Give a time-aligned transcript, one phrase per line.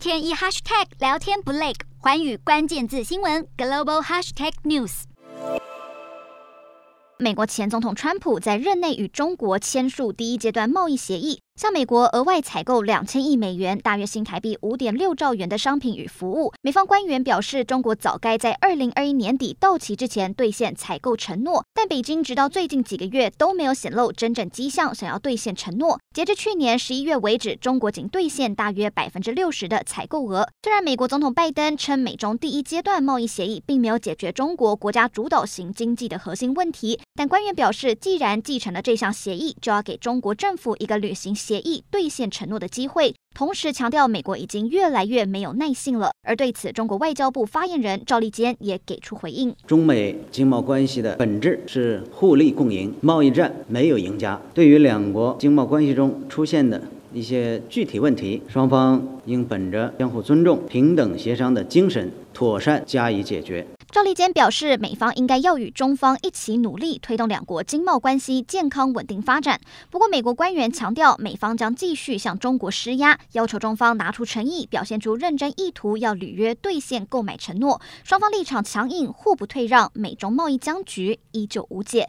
[0.00, 5.02] 天一 hashtag 聊天不累，环宇关键字新闻 global hashtag news。
[7.18, 11.42] 美国前总统川普在任内与中国签署第一阶段贸易协议。
[11.60, 16.54] 向美国额外采购两千亿美元，大约新台币五点六兆元的商品与服务。
[16.62, 26.00] 美方官员表示，中国早该在二零二一年底到期之前兑现采购承诺，但北京直到最近几个月都没有显露真正迹象想要兑现承诺。
[26.14, 30.48] 截至去年十一月为止，中国仅兑现大约百分之六十的采购额。
[30.62, 46.12] 虽然美国总统拜登称美中第一阶段贸易协议并没有解决中国国家主导型经济的核心问题，但官员表示，既然继承了这项协议，就要给中国政府一个履行协议兑现承诺的机会，同时强调美国已经越来越没有耐性了。
[46.22, 54.40] 而对此，中国外交部发言人赵立坚也给出回应：中美经贸关系的本质是互利共赢，贸易战没有赢家。
[54.54, 56.80] 对于两国经贸关系中出现的
[57.12, 63.66] 一些具体问题，双方应本着相互尊重、平等协商的精神，妥善加以解决。
[63.92, 69.60] 赵立坚表示，美方应该要与中方一起努力，推动两国经贸关系健康稳定发展。
[69.90, 77.80] 不过，美国官员强调，美方将继续向中国施压，要求中方拿出诚意，表现出认真意图，要履约兑现购买承诺。
[78.04, 82.08] 双方立场强硬，互不退让，美中贸易僵局依旧无解。